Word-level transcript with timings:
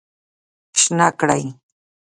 شنه 0.81 1.07
کړی 1.19 1.43